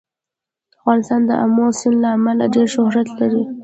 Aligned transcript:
افغانستان 0.79 1.21
د 1.29 1.31
آمو 1.43 1.65
سیند 1.79 1.97
له 2.03 2.09
امله 2.17 2.45
ډېر 2.55 2.67
شهرت 2.75 3.09
لري. 3.19 3.43